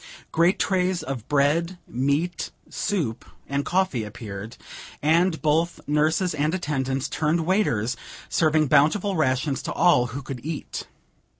Great 0.31 0.57
trays 0.57 1.03
of 1.03 1.27
bread, 1.27 1.77
meat, 1.87 2.49
soup 2.71 3.23
and 3.47 3.63
coffee 3.65 4.03
appeared; 4.03 4.57
and 4.99 5.39
both 5.43 5.79
nurses 5.87 6.33
and 6.33 6.55
attendants 6.55 7.07
turned 7.07 7.45
waiters, 7.45 7.95
serving 8.27 8.65
bountiful 8.65 9.15
rations 9.15 9.61
to 9.61 9.71
all 9.71 10.07
who 10.07 10.23
could 10.23 10.43
eat. 10.43 10.87